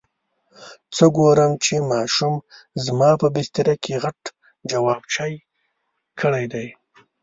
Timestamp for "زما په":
2.85-3.27